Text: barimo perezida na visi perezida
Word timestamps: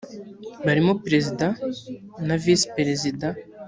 barimo 0.65 0.91
perezida 1.03 1.47
na 2.27 2.35
visi 2.43 2.65
perezida 2.75 3.27